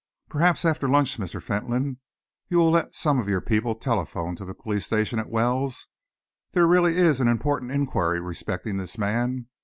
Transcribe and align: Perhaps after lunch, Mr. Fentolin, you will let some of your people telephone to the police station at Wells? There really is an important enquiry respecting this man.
Perhaps 0.29 0.65
after 0.65 0.89
lunch, 0.89 1.19
Mr. 1.19 1.39
Fentolin, 1.39 1.97
you 2.49 2.57
will 2.57 2.71
let 2.71 2.95
some 2.95 3.19
of 3.19 3.29
your 3.29 3.39
people 3.39 3.75
telephone 3.75 4.35
to 4.35 4.43
the 4.45 4.55
police 4.55 4.83
station 4.83 5.19
at 5.19 5.29
Wells? 5.29 5.85
There 6.53 6.65
really 6.65 6.95
is 6.97 7.21
an 7.21 7.27
important 7.27 7.71
enquiry 7.71 8.19
respecting 8.19 8.77
this 8.77 8.97
man. 8.97 9.45